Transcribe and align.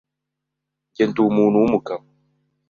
njye 0.89 1.03
ndi 1.07 1.19
umuntu 1.29 1.61
w’umugabo 1.61 2.03